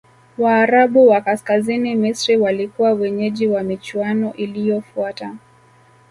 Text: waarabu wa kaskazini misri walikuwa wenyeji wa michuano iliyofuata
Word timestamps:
waarabu 0.37 1.07
wa 1.07 1.21
kaskazini 1.21 1.95
misri 1.95 2.37
walikuwa 2.37 2.91
wenyeji 2.93 3.47
wa 3.47 3.63
michuano 3.63 4.33
iliyofuata 4.33 5.35